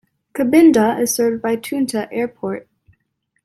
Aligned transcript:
Kabinda 0.33 0.99
is 0.99 1.13
served 1.13 1.43
by 1.43 1.55
Tunta 1.57 2.07
Airport. 2.11 2.67